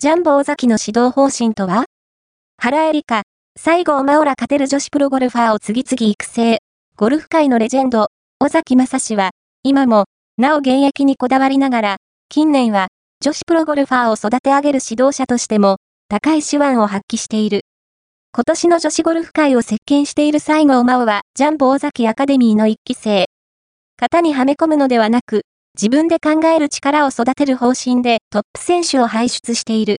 [0.00, 1.86] ジャンボ尾崎の指導方針とは？
[2.56, 3.22] 原エリカ、
[3.58, 6.58] 西郷真央ら勝てる女子プロゴルファーを次々育成。
[6.94, 8.06] ゴルフ界のレジェンド、
[8.38, 9.32] 尾崎正氏は、
[9.64, 10.04] 今も、
[10.36, 11.96] なお現役にこだわりながら、
[12.28, 12.86] 近年は、
[13.20, 17.62] 女子プロゴルファーを育て上げる指導者としても、高い手腕を発揮している。
[18.32, 23.26] 今年の女子ゴルフ界を席巻している西郷真央は、ジャンボ尾崎アカデミーの一期生。
[24.00, 25.42] 型にはめ込むのではなく、
[25.80, 29.96] 自分で考える力を育てる方針でトップ選手を輩出している。